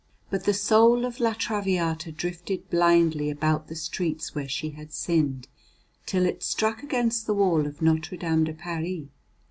[0.31, 5.47] But the soul of La Traviata drifted blindly about the streets where she had sinned
[6.07, 9.03] till it struck against the wall of Notre Dame de Paris.